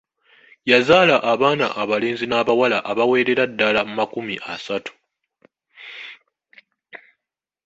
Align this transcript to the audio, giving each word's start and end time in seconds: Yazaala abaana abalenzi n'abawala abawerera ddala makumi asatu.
Yazaala 0.71 1.15
abaana 1.31 1.65
abalenzi 1.81 2.25
n'abawala 2.27 2.77
abawerera 2.91 3.43
ddala 3.51 3.81
makumi 3.95 4.35
asatu. 4.53 4.93